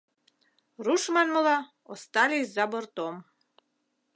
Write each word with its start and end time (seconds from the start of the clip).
Руш 0.85 1.03
манмыла, 1.13 1.57
«остались 1.93 2.53
за 2.55 2.65
бортом». 2.71 3.15